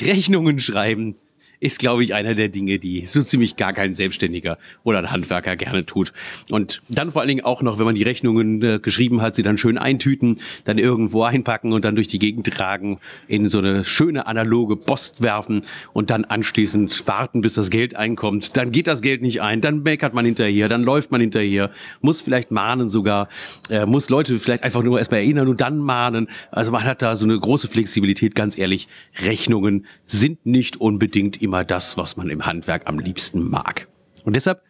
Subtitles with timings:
[0.00, 1.16] Rechnungen schreiben
[1.60, 5.56] ist, glaube ich, einer der Dinge, die so ziemlich gar kein Selbstständiger oder ein Handwerker
[5.56, 6.12] gerne tut.
[6.50, 9.42] Und dann vor allen Dingen auch noch, wenn man die Rechnungen äh, geschrieben hat, sie
[9.42, 12.98] dann schön eintüten, dann irgendwo einpacken und dann durch die Gegend tragen,
[13.28, 15.62] in so eine schöne analoge Post werfen
[15.92, 18.56] und dann anschließend warten, bis das Geld einkommt.
[18.56, 21.70] Dann geht das Geld nicht ein, dann meckert man hinterher, dann läuft man hinterher,
[22.00, 23.28] muss vielleicht mahnen sogar,
[23.70, 26.28] äh, muss Leute vielleicht einfach nur erstmal erinnern und dann mahnen.
[26.50, 28.88] Also man hat da so eine große Flexibilität, ganz ehrlich.
[29.22, 33.88] Rechnungen sind nicht unbedingt immer das, was man im Handwerk am liebsten mag.
[34.24, 34.62] Und deshalb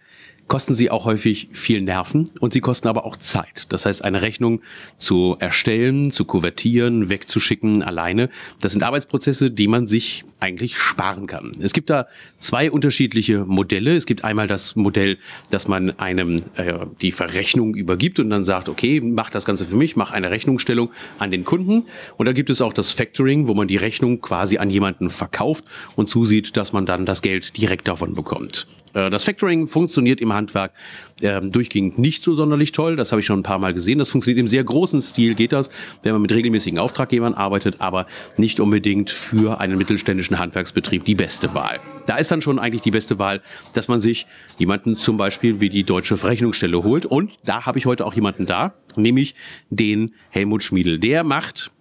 [0.48, 3.66] kosten sie auch häufig viel Nerven und sie kosten aber auch Zeit.
[3.70, 4.60] Das heißt, eine Rechnung
[4.98, 11.52] zu erstellen, zu kuvertieren, wegzuschicken alleine, das sind Arbeitsprozesse, die man sich eigentlich sparen kann.
[11.60, 12.06] Es gibt da
[12.38, 13.96] zwei unterschiedliche Modelle.
[13.96, 15.18] Es gibt einmal das Modell,
[15.50, 19.76] dass man einem äh, die Verrechnung übergibt und dann sagt, okay, mach das Ganze für
[19.76, 21.86] mich, mach eine Rechnungsstellung an den Kunden.
[22.16, 25.64] Und da gibt es auch das Factoring, wo man die Rechnung quasi an jemanden verkauft
[25.96, 28.66] und zusieht, dass man dann das Geld direkt davon bekommt.
[28.96, 30.72] Äh, das Factoring funktioniert im Handwerk
[31.20, 32.96] äh, durchgehend nicht so sonderlich toll.
[32.96, 33.98] Das habe ich schon ein paar Mal gesehen.
[33.98, 35.70] Das funktioniert im sehr großen Stil, geht das,
[36.02, 38.06] wenn man mit regelmäßigen Auftraggebern arbeitet, aber
[38.36, 41.80] nicht unbedingt für einen mittelständischen Handwerksbetrieb die beste Wahl.
[42.06, 43.42] Da ist dann schon eigentlich die beste Wahl,
[43.72, 44.26] dass man sich
[44.58, 47.06] jemanden zum Beispiel wie die Deutsche Verrechnungsstelle holt.
[47.06, 49.34] Und da habe ich heute auch jemanden da, nämlich
[49.70, 50.98] den Helmut Schmiedel.
[50.98, 51.75] Der macht ähm,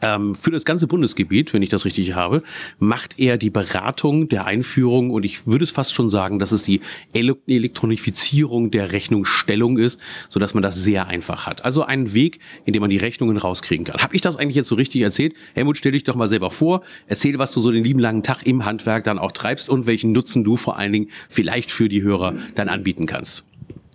[0.00, 2.42] für das ganze Bundesgebiet, wenn ich das richtig habe,
[2.78, 6.62] macht er die Beratung der Einführung und ich würde es fast schon sagen, dass es
[6.62, 6.80] die
[7.12, 11.64] Elektronifizierung der Rechnungsstellung ist, so dass man das sehr einfach hat.
[11.64, 14.00] Also einen Weg, in dem man die Rechnungen rauskriegen kann.
[14.02, 15.34] Habe ich das eigentlich jetzt so richtig erzählt?
[15.54, 18.42] Helmut, stell dich doch mal selber vor, erzähl, was du so den lieben langen Tag
[18.44, 22.02] im Handwerk dann auch treibst und welchen Nutzen du vor allen Dingen vielleicht für die
[22.02, 23.44] Hörer dann anbieten kannst.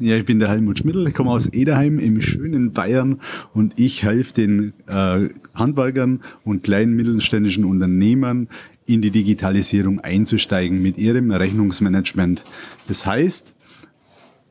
[0.02, 3.20] Ja, ich bin der Helmut Schmidl, ich komme aus Ederheim im schönen Bayern
[3.54, 8.48] und ich helfe den äh, Handwerkern und kleinen mittelständischen Unternehmern
[8.86, 12.46] in die Digitalisierung einzusteigen mit ihrem Rechnungsmanagement.
[12.88, 13.56] Das heißt,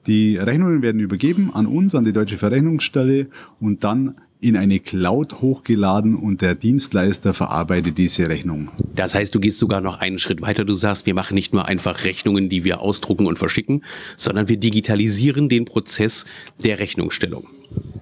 [0.06, 3.28] die Rechnungen werden übergeben an uns, an die Deutsche Verrechnungsstelle
[3.58, 8.68] und dann in eine Cloud hochgeladen und der Dienstleister verarbeitet diese Rechnung.
[8.94, 10.64] Das heißt, du gehst sogar noch einen Schritt weiter.
[10.64, 13.84] Du sagst, wir machen nicht nur einfach Rechnungen, die wir ausdrucken und verschicken,
[14.16, 16.24] sondern wir digitalisieren den Prozess
[16.62, 17.48] der Rechnungsstellung.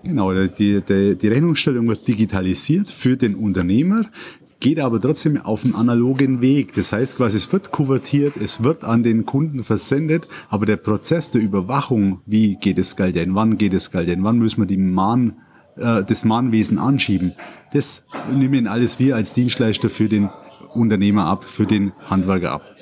[0.03, 4.11] Genau, die, die, die Rechnungsstellung wird digitalisiert für den Unternehmer
[4.59, 6.73] geht aber trotzdem auf einen analogen Weg.
[6.75, 11.31] Das heißt quasi, es wird kuvertiert, es wird an den Kunden versendet, aber der Prozess
[11.31, 14.67] der Überwachung, wie geht es Geld denn, wann geht es Geld denn, wann müssen wir
[14.67, 15.35] die Mahn
[15.77, 17.35] äh, das Mahnwesen anschieben.
[17.73, 20.31] Das nehmen alles wir als Dienstleister für den
[20.75, 22.77] Unternehmer ab, für den Handwerker ab.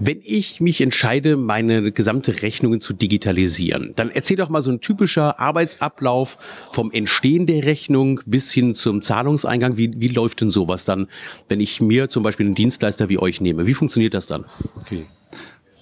[0.00, 4.80] Wenn ich mich entscheide, meine gesamte Rechnungen zu digitalisieren, dann erzähl doch mal so ein
[4.80, 6.38] typischer Arbeitsablauf
[6.70, 9.76] vom Entstehen der Rechnung bis hin zum Zahlungseingang.
[9.76, 11.08] Wie, wie läuft denn sowas dann,
[11.48, 13.66] wenn ich mir zum Beispiel einen Dienstleister wie euch nehme?
[13.66, 14.44] Wie funktioniert das dann?
[14.80, 15.06] Okay.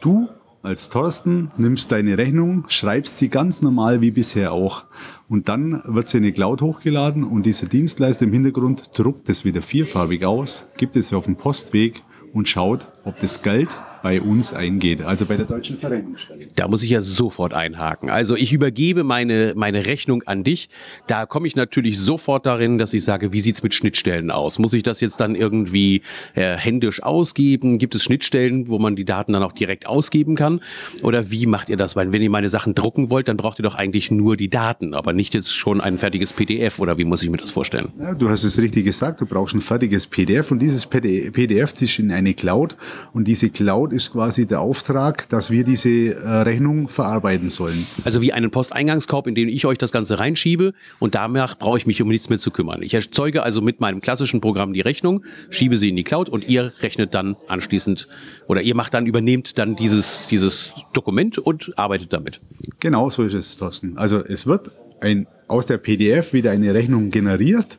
[0.00, 0.28] Du
[0.66, 4.84] als Thorsten, nimmst deine Rechnung, schreibst sie ganz normal wie bisher auch.
[5.28, 9.44] Und dann wird sie in die Cloud hochgeladen und dieser Dienstleister im Hintergrund druckt es
[9.44, 14.52] wieder vierfarbig aus, gibt es auf den Postweg und schaut, ob das Geld bei uns
[14.52, 16.46] eingeht, also bei der deutschen Verrechnungsstelle.
[16.54, 18.08] Da muss ich ja sofort einhaken.
[18.08, 20.68] Also ich übergebe meine, meine Rechnung an dich.
[21.08, 24.60] Da komme ich natürlich sofort darin, dass ich sage, wie sieht's mit Schnittstellen aus?
[24.60, 26.02] Muss ich das jetzt dann irgendwie
[26.36, 27.78] äh, händisch ausgeben?
[27.78, 30.60] Gibt es Schnittstellen, wo man die Daten dann auch direkt ausgeben kann?
[31.02, 31.96] Oder wie macht ihr das?
[31.96, 34.94] Weil wenn ihr meine Sachen drucken wollt, dann braucht ihr doch eigentlich nur die Daten,
[34.94, 37.88] aber nicht jetzt schon ein fertiges PDF oder wie muss ich mir das vorstellen?
[37.98, 41.98] Ja, du hast es richtig gesagt, du brauchst ein fertiges PDF und dieses PDF ist
[41.98, 42.76] in eine Cloud
[43.12, 47.86] und diese Cloud ist quasi der Auftrag, dass wir diese äh, Rechnung verarbeiten sollen.
[48.04, 51.86] Also wie einen Posteingangskorb, in den ich euch das Ganze reinschiebe und danach brauche ich
[51.86, 52.82] mich um nichts mehr zu kümmern.
[52.82, 56.48] Ich erzeuge also mit meinem klassischen Programm die Rechnung, schiebe sie in die Cloud und
[56.48, 58.06] ihr rechnet dann anschließend
[58.46, 62.40] oder ihr macht dann, übernehmt dann dieses, dieses Dokument und arbeitet damit.
[62.78, 63.98] Genau so ist es, Thorsten.
[63.98, 64.70] Also es wird
[65.00, 67.78] ein, aus der PDF wieder eine Rechnung generiert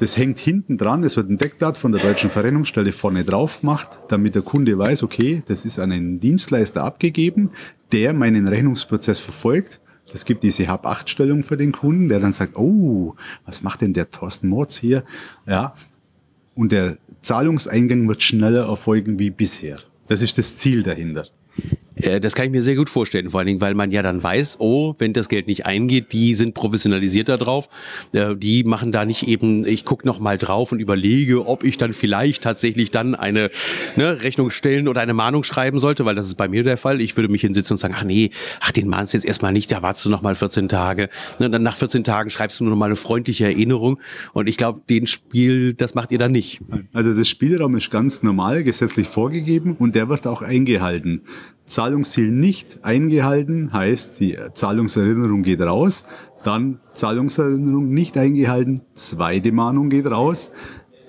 [0.00, 3.98] das hängt hinten dran, es wird ein Deckblatt von der deutschen Verrennungsstelle vorne drauf gemacht,
[4.08, 7.50] damit der Kunde weiß, okay, das ist an einen Dienstleister abgegeben,
[7.92, 9.78] der meinen Rechnungsprozess verfolgt.
[10.10, 13.14] Das gibt diese Hab-8-Stellung für den Kunden, der dann sagt, oh,
[13.44, 15.04] was macht denn der Thorsten Mords hier?
[15.46, 15.74] Ja.
[16.54, 19.76] Und der Zahlungseingang wird schneller erfolgen wie bisher.
[20.06, 21.26] Das ist das Ziel dahinter.
[22.02, 24.22] Äh, das kann ich mir sehr gut vorstellen, vor allen Dingen, weil man ja dann
[24.22, 27.68] weiß, oh, wenn das Geld nicht eingeht, die sind professionalisiert da drauf.
[28.12, 31.78] Äh, die machen da nicht eben, ich gucke noch mal drauf und überlege, ob ich
[31.78, 33.50] dann vielleicht tatsächlich dann eine
[33.96, 37.00] ne, Rechnung stellen oder eine Mahnung schreiben sollte, weil das ist bei mir der Fall.
[37.00, 38.30] Ich würde mich hinsitzen und sagen, ach nee,
[38.60, 41.08] ach den mahnst jetzt erstmal nicht, da wartest du noch mal 14 Tage.
[41.38, 43.98] Ne, dann nach 14 Tagen schreibst du nur noch mal eine freundliche Erinnerung.
[44.32, 46.60] Und ich glaube, den Spiel, das macht ihr dann nicht.
[46.92, 51.22] Also das Spielraum ist ganz normal, gesetzlich vorgegeben und der wird auch eingehalten.
[51.70, 56.04] Zahlungsziel nicht eingehalten heißt, die Zahlungserinnerung geht raus,
[56.44, 60.50] dann Zahlungserinnerung nicht eingehalten, zweite Mahnung geht raus.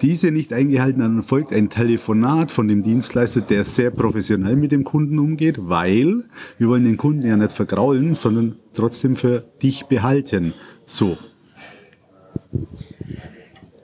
[0.02, 4.84] Diese nicht eingehalten, dann folgt ein Telefonat von dem Dienstleister, der sehr professionell mit dem
[4.84, 6.24] Kunden umgeht, weil
[6.58, 10.54] wir wollen den Kunden ja nicht vergraulen, sondern trotzdem für dich behalten.
[10.86, 11.18] So.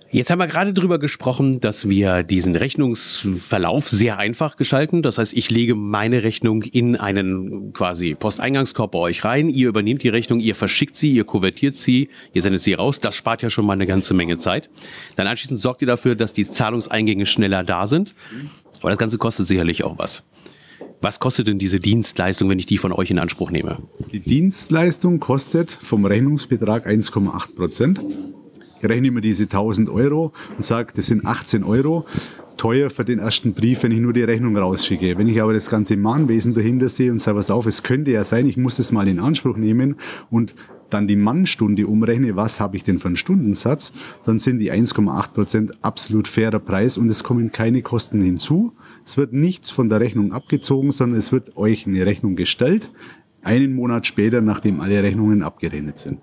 [0.10, 5.02] Jetzt haben wir gerade darüber gesprochen, dass wir diesen Rechnungsverlauf sehr einfach gestalten.
[5.02, 9.50] Das heißt, ich lege meine Rechnung in einen quasi Posteingangskorb bei euch rein.
[9.50, 13.02] Ihr übernehmt die Rechnung, ihr verschickt sie, ihr kuvertiert sie, ihr sendet sie raus.
[13.02, 14.70] Das spart ja schon mal eine ganze Menge Zeit.
[15.18, 18.16] Dann anschließend sorgt ihr dafür, dass die Zahlungseingänge schneller da sind.
[18.80, 20.24] Aber das Ganze kostet sicherlich auch was.
[21.02, 23.80] Was kostet denn diese Dienstleistung, wenn ich die von euch in Anspruch nehme?
[24.12, 28.02] Die Dienstleistung kostet vom Rechnungsbetrag 1,8 Prozent.
[28.82, 32.06] Ich rechne mir diese 1000 Euro und sage, das sind 18 Euro.
[32.58, 35.18] Teuer für den ersten Brief, wenn ich nur die Rechnung rausschicke.
[35.18, 38.24] Wenn ich aber das ganze Mahnwesen dahinter sehe und sage, was auf, es könnte ja
[38.24, 39.96] sein, ich muss das mal in Anspruch nehmen
[40.32, 40.56] und
[40.90, 43.94] dann die Mannstunde umrechne, was habe ich denn für einen Stundensatz,
[44.26, 48.74] dann sind die 1,8 Prozent absolut fairer Preis und es kommen keine Kosten hinzu.
[49.06, 52.92] Es wird nichts von der Rechnung abgezogen, sondern es wird euch eine Rechnung gestellt,
[53.42, 56.20] einen Monat später, nachdem alle Rechnungen abgerechnet sind.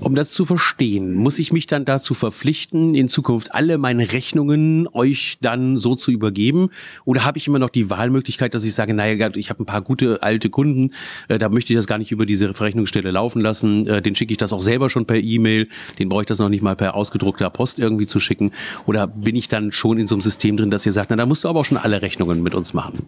[0.00, 4.88] Um das zu verstehen, muss ich mich dann dazu verpflichten, in Zukunft alle meine Rechnungen
[4.92, 6.70] euch dann so zu übergeben?
[7.04, 9.82] Oder habe ich immer noch die Wahlmöglichkeit, dass ich sage, naja, ich habe ein paar
[9.82, 10.90] gute alte Kunden,
[11.28, 14.32] äh, da möchte ich das gar nicht über diese Verrechnungsstelle laufen lassen, äh, den schicke
[14.32, 16.94] ich das auch selber schon per E-Mail, den brauche ich das noch nicht mal per
[16.94, 18.52] ausgedruckter Post irgendwie zu schicken?
[18.86, 21.26] Oder bin ich dann schon in so einem System drin, dass ihr sagt, na, da
[21.26, 23.06] musst du aber auch schon alle Rechnungen mit uns machen?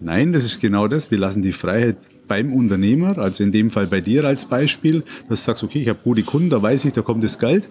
[0.00, 1.10] Nein, das ist genau das.
[1.10, 1.96] Wir lassen die Freiheit
[2.26, 5.88] beim Unternehmer, also in dem Fall bei dir als Beispiel, dass du sagst, okay, ich
[5.88, 7.68] habe gute Kunden, da weiß ich, da kommt das Geld.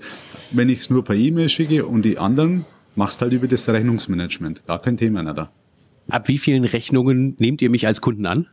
[0.51, 2.65] Wenn ich es nur per E-Mail schicke und die anderen
[2.95, 4.65] machst halt über das Rechnungsmanagement.
[4.65, 5.51] Gar kein Thema, da.
[6.09, 8.47] Ab wie vielen Rechnungen nehmt ihr mich als Kunden an?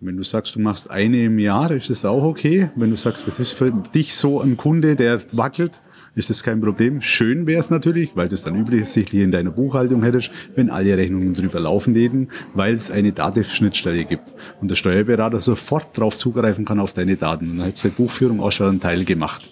[0.00, 2.70] Wenn du sagst, du machst eine im Jahr, ist das auch okay.
[2.76, 5.80] Wenn du sagst, das ist für dich so ein Kunde, der wackelt,
[6.16, 7.02] ist das kein Problem.
[7.02, 10.96] Schön wäre es natürlich, weil du es dann übersichtlich in deiner Buchhaltung hättest, wenn alle
[10.96, 16.64] Rechnungen drüber laufen würden, weil es eine Dativ-Schnittstelle gibt und der Steuerberater sofort darauf zugreifen
[16.64, 17.50] kann auf deine Daten.
[17.50, 19.50] Und dann hat seine Buchführung auch schon einen Teil gemacht.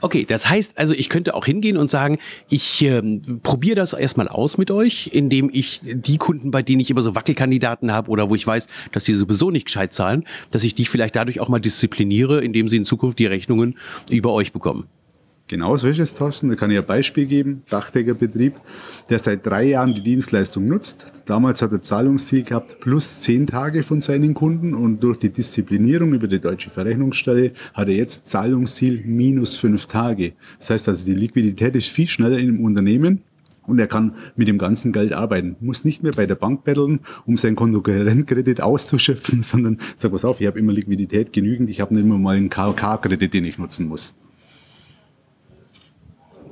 [0.00, 4.28] Okay, das heißt also, ich könnte auch hingehen und sagen, ich ähm, probiere das erstmal
[4.28, 8.30] aus mit euch, indem ich die Kunden, bei denen ich immer so Wackelkandidaten habe oder
[8.30, 11.48] wo ich weiß, dass sie sowieso nicht gescheit zahlen, dass ich die vielleicht dadurch auch
[11.48, 13.76] mal diszipliniere, indem sie in Zukunft die Rechnungen
[14.08, 14.86] über euch bekommen.
[15.48, 16.50] Genau so ist es, Thorsten.
[16.50, 17.62] Da kann ich ein Beispiel geben.
[17.70, 18.52] Dachdeckerbetrieb,
[19.08, 21.06] der seit drei Jahren die Dienstleistung nutzt.
[21.24, 26.12] Damals hat er Zahlungsziel gehabt plus zehn Tage von seinen Kunden und durch die Disziplinierung
[26.12, 30.34] über die deutsche Verrechnungsstelle hat er jetzt Zahlungsziel minus fünf Tage.
[30.58, 33.22] Das heißt also, die Liquidität ist viel schneller in dem Unternehmen
[33.66, 35.56] und er kann mit dem ganzen Geld arbeiten.
[35.60, 40.42] Muss nicht mehr bei der Bank betteln, um seinen Kontokorrentkredit auszuschöpfen, sondern sag was auf,
[40.42, 43.88] ich habe immer Liquidität genügend, ich habe nicht immer mal einen KK-Kredit, den ich nutzen
[43.88, 44.14] muss.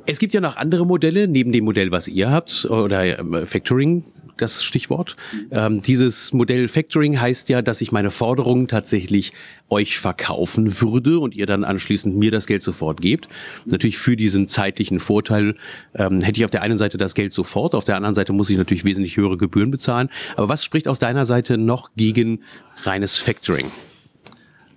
[0.08, 4.04] Es gibt ja noch andere Modelle, neben dem Modell, was ihr habt, oder ähm, Factoring,
[4.36, 5.16] das Stichwort.
[5.50, 9.32] Ähm, dieses Modell Factoring heißt ja, dass ich meine Forderungen tatsächlich
[9.68, 13.28] euch verkaufen würde und ihr dann anschließend mir das Geld sofort gebt.
[13.64, 15.56] Natürlich für diesen zeitlichen Vorteil
[15.94, 18.48] ähm, hätte ich auf der einen Seite das Geld sofort, auf der anderen Seite muss
[18.48, 20.08] ich natürlich wesentlich höhere Gebühren bezahlen.
[20.36, 22.40] Aber was spricht aus deiner Seite noch gegen
[22.84, 23.72] reines Factoring?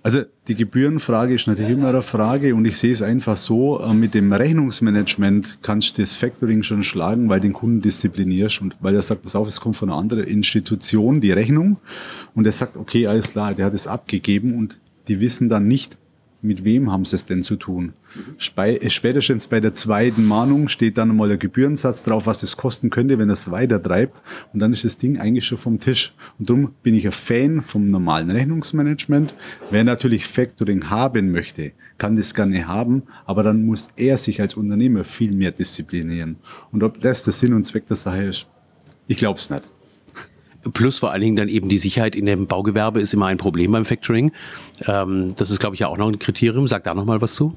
[0.02, 3.92] Also die Gebührenfrage ist natürlich immer eine Frage und ich sehe es einfach so, äh,
[3.92, 8.94] mit dem Rechnungsmanagement kannst du das Factoring schon schlagen, weil den Kunden disziplinierst und weil
[8.94, 11.76] er sagt, pass auf, es kommt von einer anderen Institution, die Rechnung
[12.34, 14.78] und er sagt, okay, alles klar, der hat es abgegeben und
[15.08, 15.98] die wissen dann nicht,
[16.42, 17.92] mit wem haben sie es denn zu tun?
[18.56, 22.90] Äh, spätestens bei der zweiten Mahnung steht dann mal der Gebührensatz drauf, was es kosten
[22.90, 24.22] könnte, wenn es weiter treibt.
[24.52, 26.14] Und dann ist das Ding eigentlich schon vom Tisch.
[26.38, 29.34] Und darum bin ich ein Fan vom normalen Rechnungsmanagement.
[29.70, 34.54] Wer natürlich Factoring haben möchte, kann das gerne haben, aber dann muss er sich als
[34.54, 36.36] Unternehmer viel mehr disziplinieren.
[36.72, 38.46] Und ob das der Sinn und Zweck der Sache ist,
[39.06, 39.72] ich glaube es nicht.
[40.74, 43.72] Plus vor allen Dingen dann eben die Sicherheit in dem Baugewerbe ist immer ein Problem
[43.72, 44.32] beim Factoring.
[44.86, 46.66] Ähm, das ist, glaube ich, ja auch noch ein Kriterium.
[46.66, 47.56] Sag da noch mal was zu.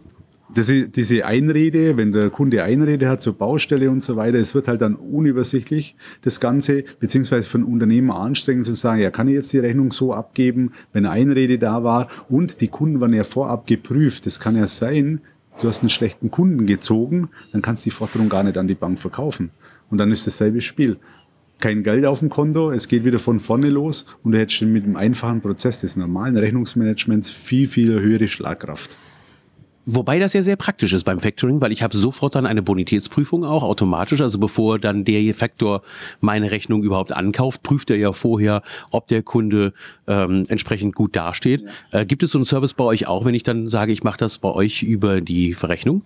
[0.54, 4.68] das, diese Einrede, wenn der Kunde Einrede hat zur Baustelle und so weiter, es wird
[4.68, 9.34] halt dann unübersichtlich, das Ganze, beziehungsweise für ein Unternehmer anstrengend zu sagen, ja, kann ich
[9.34, 13.66] jetzt die Rechnung so abgeben, wenn Einrede da war und die Kunden waren ja vorab
[13.68, 14.26] geprüft.
[14.26, 15.22] Das kann ja sein,
[15.60, 18.76] du hast einen schlechten Kunden gezogen, dann kannst du die Forderung gar nicht an die
[18.76, 19.52] Bank verkaufen.
[19.90, 20.98] Und dann ist dasselbe Spiel.
[21.64, 24.84] Kein Geld auf dem Konto, es geht wieder von vorne los und du hättest mit
[24.84, 28.98] dem einfachen Prozess des normalen Rechnungsmanagements viel, viel höhere Schlagkraft.
[29.86, 33.46] Wobei das ja sehr praktisch ist beim Factoring, weil ich habe sofort dann eine Bonitätsprüfung
[33.46, 34.20] auch automatisch.
[34.20, 35.84] Also bevor dann der Faktor
[36.20, 39.72] meine Rechnung überhaupt ankauft, prüft er ja vorher, ob der Kunde
[40.06, 41.64] ähm, entsprechend gut dasteht.
[41.94, 42.02] Ja.
[42.02, 44.18] Äh, gibt es so einen Service bei euch auch, wenn ich dann sage, ich mache
[44.18, 46.02] das bei euch über die Verrechnung?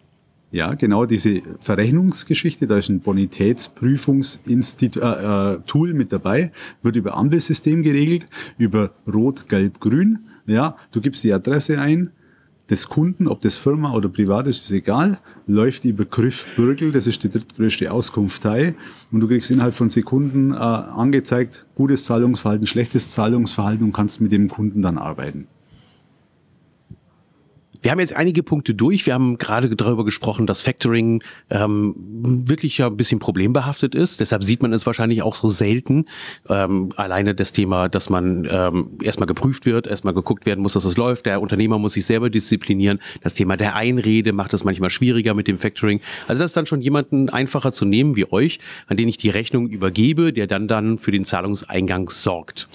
[0.50, 7.84] Ja, genau diese Verrechnungsgeschichte, da ist ein Bonitätsprüfungstool äh, äh, mit dabei, wird über Ampelsystem
[7.84, 8.28] geregelt,
[8.58, 10.20] über Rot, Gelb, Grün.
[10.46, 12.12] Ja, du gibst die Adresse ein,
[12.70, 17.08] des Kunden, ob das Firma oder privat ist, ist egal, läuft über Griff Bürgel, das
[17.08, 18.76] ist die drittgrößte Auskunftei
[19.12, 24.32] und du kriegst innerhalb von Sekunden äh, angezeigt, gutes Zahlungsverhalten, schlechtes Zahlungsverhalten und kannst mit
[24.32, 25.48] dem Kunden dann arbeiten.
[27.82, 29.06] Wir haben jetzt einige Punkte durch.
[29.06, 34.20] Wir haben gerade darüber gesprochen, dass Factoring ähm, wirklich ja ein bisschen problembehaftet ist.
[34.20, 36.06] Deshalb sieht man es wahrscheinlich auch so selten.
[36.50, 40.86] Ähm, alleine das Thema, dass man ähm, erstmal geprüft wird, erstmal geguckt werden muss, dass
[40.86, 41.26] es läuft.
[41.26, 43.00] Der Unternehmer muss sich selber disziplinieren.
[43.22, 46.02] Das Thema der Einrede macht es manchmal schwieriger mit dem Factoring.
[46.28, 49.30] Also das ist dann schon jemanden einfacher zu nehmen wie euch, an den ich die
[49.30, 52.68] Rechnung übergebe, der dann dann für den Zahlungseingang sorgt.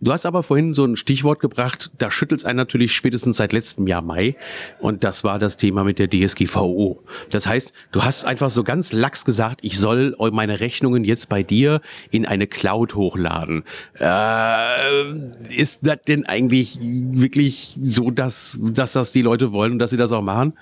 [0.00, 3.52] Du hast aber vorhin so ein Stichwort gebracht, da schüttelt es einen natürlich spätestens seit
[3.52, 4.36] letztem Jahr Mai.
[4.78, 7.02] Und das war das Thema mit der DSGVO.
[7.30, 11.42] Das heißt, du hast einfach so ganz lax gesagt, ich soll meine Rechnungen jetzt bei
[11.42, 11.80] dir
[12.12, 13.64] in eine Cloud hochladen.
[13.98, 15.14] Äh,
[15.52, 19.96] ist das denn eigentlich wirklich so, dass, dass das die Leute wollen und dass sie
[19.96, 20.52] das auch machen?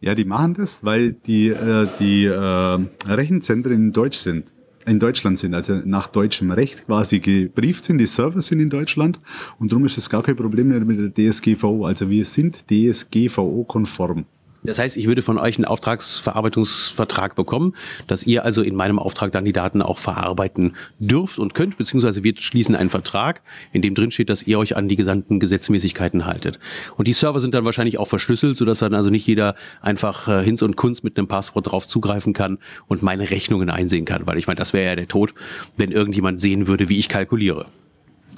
[0.00, 4.52] Ja, die machen das, weil die, äh, die äh, Rechenzentren in Deutsch sind
[4.88, 9.18] in Deutschland sind, also nach deutschem Recht quasi gebrieft sind, die Server sind in Deutschland
[9.58, 11.84] und darum ist es gar kein Problem mehr mit der DSGVO.
[11.84, 14.26] Also wir sind DSGVO-konform.
[14.64, 17.74] Das heißt, ich würde von euch einen Auftragsverarbeitungsvertrag bekommen,
[18.06, 22.24] dass ihr also in meinem Auftrag dann die Daten auch verarbeiten dürft und könnt, beziehungsweise
[22.24, 26.26] wir schließen einen Vertrag, in dem drin steht, dass ihr euch an die gesamten Gesetzmäßigkeiten
[26.26, 26.58] haltet.
[26.96, 30.42] Und die Server sind dann wahrscheinlich auch verschlüsselt, sodass dann also nicht jeder einfach äh,
[30.42, 34.38] Hinz und Kunst mit einem Passwort drauf zugreifen kann und meine Rechnungen einsehen kann, weil
[34.38, 35.34] ich meine, das wäre ja der Tod,
[35.76, 37.66] wenn irgendjemand sehen würde, wie ich kalkuliere.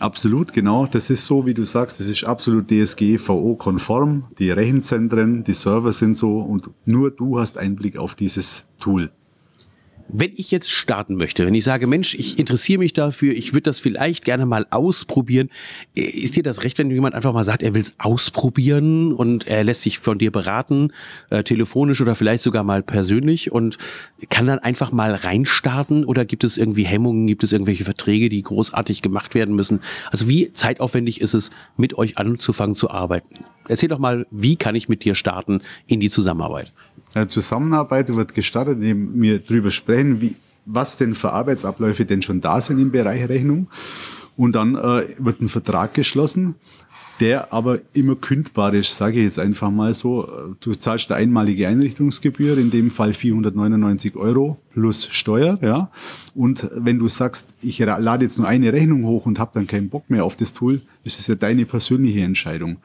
[0.00, 0.86] Absolut, genau.
[0.86, 4.24] Das ist so, wie du sagst, das ist absolut DSGVO-konform.
[4.38, 9.10] Die Rechenzentren, die Server sind so und nur du hast Einblick auf dieses Tool.
[10.12, 13.62] Wenn ich jetzt starten möchte, wenn ich sage, Mensch, ich interessiere mich dafür, ich würde
[13.62, 15.50] das vielleicht gerne mal ausprobieren,
[15.96, 19.46] äh, ist dir das recht, wenn jemand einfach mal sagt, er will es ausprobieren und
[19.46, 20.92] er lässt sich von dir beraten,
[21.30, 23.78] äh, telefonisch oder vielleicht sogar mal persönlich und
[24.30, 28.42] kann dann einfach mal reinstarten oder gibt es irgendwie Hemmungen, gibt es irgendwelche Verträge, die
[28.42, 29.80] großartig gemacht werden müssen?
[30.10, 33.44] Also wie zeitaufwendig ist es, mit euch anzufangen zu arbeiten?
[33.70, 36.72] Erzähl doch mal, wie kann ich mit dir starten in die Zusammenarbeit?
[37.14, 40.34] Eine Zusammenarbeit wird gestartet, indem wir darüber sprechen, wie,
[40.66, 43.68] was denn für Arbeitsabläufe denn schon da sind im Bereich Rechnung.
[44.36, 46.56] Und dann äh, wird ein Vertrag geschlossen,
[47.20, 50.56] der aber immer kündbar ist, sage ich jetzt einfach mal so.
[50.60, 55.90] Du zahlst eine einmalige Einrichtungsgebühr, in dem Fall 499 Euro plus Steuer, ja.
[56.34, 59.90] Und wenn du sagst, ich lade jetzt nur eine Rechnung hoch und habe dann keinen
[59.90, 62.78] Bock mehr auf das Tool, ist es ja deine persönliche Entscheidung.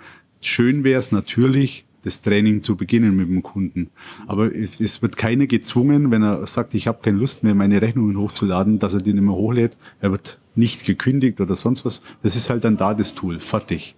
[0.46, 3.90] Schön wäre es natürlich, das Training zu beginnen mit dem Kunden.
[4.28, 8.18] Aber es wird keiner gezwungen, wenn er sagt, ich habe keine Lust mehr, meine Rechnungen
[8.18, 9.78] hochzuladen, dass er die nicht mehr hochlädt.
[10.00, 12.02] Er wird nicht gekündigt oder sonst was.
[12.22, 13.96] Das ist halt dann da das Tool, fertig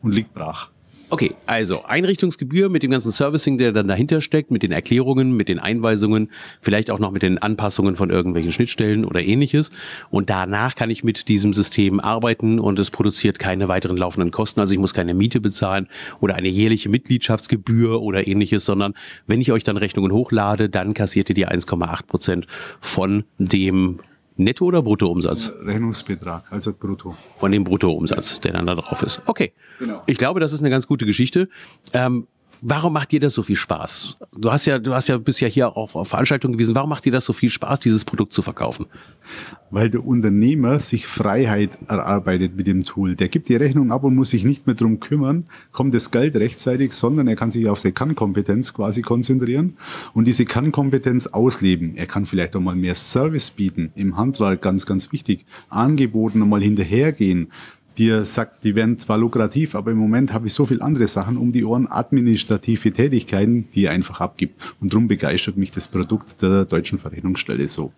[0.00, 0.70] und liegt brach.
[1.12, 5.50] Okay, also Einrichtungsgebühr mit dem ganzen Servicing, der dann dahinter steckt, mit den Erklärungen, mit
[5.50, 6.30] den Einweisungen,
[6.62, 9.70] vielleicht auch noch mit den Anpassungen von irgendwelchen Schnittstellen oder ähnliches.
[10.08, 14.60] Und danach kann ich mit diesem System arbeiten und es produziert keine weiteren laufenden Kosten.
[14.60, 15.86] Also ich muss keine Miete bezahlen
[16.20, 18.94] oder eine jährliche Mitgliedschaftsgebühr oder ähnliches, sondern
[19.26, 22.46] wenn ich euch dann Rechnungen hochlade, dann kassiert ihr die 1,8 Prozent
[22.80, 23.98] von dem
[24.44, 25.52] Netto- oder Bruttoumsatz?
[25.64, 27.16] Rechnungsbetrag, also brutto.
[27.36, 29.22] Von dem Bruttoumsatz, der dann da drauf ist.
[29.26, 29.52] Okay.
[29.78, 30.02] Genau.
[30.06, 31.48] Ich glaube, das ist eine ganz gute Geschichte.
[31.92, 32.26] Ähm,
[32.64, 34.16] Warum macht dir das so viel Spaß?
[34.36, 36.76] Du hast ja, du hast ja bisher hier auch auf Veranstaltungen gewesen.
[36.76, 38.86] Warum macht dir das so viel Spaß, dieses Produkt zu verkaufen?
[39.72, 43.16] Weil der Unternehmer sich Freiheit erarbeitet mit dem Tool.
[43.16, 46.36] Der gibt die Rechnung ab und muss sich nicht mehr drum kümmern, kommt das Geld
[46.36, 49.76] rechtzeitig, sondern er kann sich auf seine Kannkompetenz quasi konzentrieren
[50.14, 51.96] und diese Kannkompetenz ausleben.
[51.96, 55.46] Er kann vielleicht auch mal mehr Service bieten im Handwerk, ganz, ganz wichtig.
[55.68, 57.50] Angeboten mal hinterhergehen
[57.98, 61.36] die sagt, die werden zwar lukrativ, aber im Moment habe ich so viele andere Sachen
[61.36, 64.60] um die Ohren, administrative Tätigkeiten, die er einfach abgibt.
[64.80, 67.92] Und darum begeistert mich das Produkt der deutschen Verrechnungsstelle so.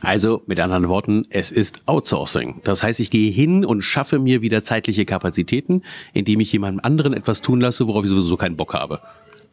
[0.00, 2.60] Also mit anderen Worten, es ist Outsourcing.
[2.64, 7.12] Das heißt, ich gehe hin und schaffe mir wieder zeitliche Kapazitäten, indem ich jemandem anderen
[7.12, 9.00] etwas tun lasse, worauf ich sowieso keinen Bock habe.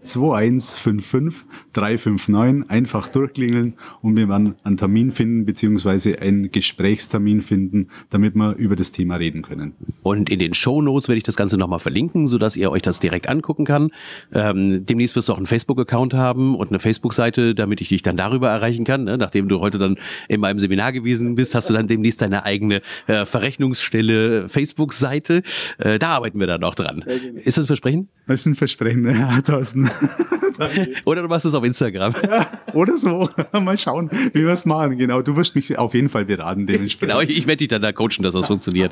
[0.06, 8.36] 2155 359 einfach durchklingeln und wir werden einen Termin finden beziehungsweise einen Gesprächstermin finden, damit
[8.36, 9.74] wir über das Thema reden können.
[10.04, 13.00] Und in den Show Notes werde ich das Ganze nochmal verlinken, sodass ihr euch das
[13.00, 13.92] direkt angucken kann.
[14.34, 18.18] Ähm, demnächst wirst du auch einen Facebook-Account haben und eine Facebook-Seite, damit ich dich dann
[18.18, 19.04] darüber erreichen kann.
[19.04, 19.18] Ne?
[19.18, 19.98] Nachdem du heute dann
[20.28, 25.42] in meinem Seminar gewesen bist, hast du dann demnächst deine eigene äh, Verrechnungsstelle Facebook-Seite.
[25.78, 27.04] Äh, da arbeiten wir dann noch dran.
[27.36, 28.10] Ist das ein Versprechen?
[28.28, 29.90] Das ist ein Versprechen, ja, Thorsten.
[31.06, 32.14] oder du machst es auf Instagram.
[32.24, 33.30] Ja, oder so.
[33.52, 34.98] Mal schauen, wie wir es machen.
[34.98, 37.12] Genau, du wirst mich auf jeden Fall beraten dementsprechend.
[37.12, 38.92] Genau, ich, ich werde dich dann da coachen, dass das funktioniert.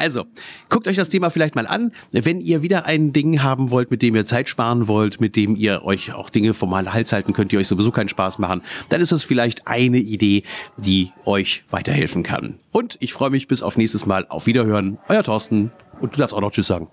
[0.00, 0.24] Also,
[0.68, 1.92] guckt euch das Thema vielleicht mal an.
[2.12, 5.56] Wenn ihr wieder ein Ding haben wollt, mit dem ihr Zeit sparen wollt, mit dem
[5.56, 9.00] ihr euch auch Dinge vom Hals halten könnt, die euch sowieso keinen Spaß machen, dann
[9.00, 10.42] ist das vielleicht eine Idee,
[10.76, 12.56] die euch weiterhelfen kann.
[12.72, 14.26] Und ich freue mich bis auf nächstes Mal.
[14.28, 14.98] Auf Wiederhören.
[15.08, 15.70] Euer Thorsten.
[16.00, 16.88] Und du darfst auch noch Tschüss sagen.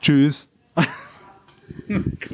[0.00, 0.50] Tschüss.